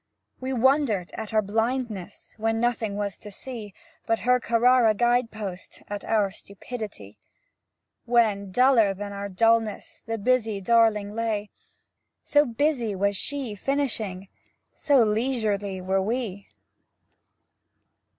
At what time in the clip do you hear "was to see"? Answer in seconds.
2.97-3.75